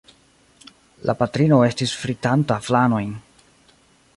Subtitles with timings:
[1.09, 3.13] La patrino estis fritanta flanojn.